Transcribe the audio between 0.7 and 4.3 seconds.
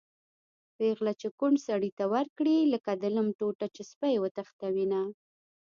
پېغله چې کونډ سړي ته ورکړي-لکه د لم ټوټه چې سپی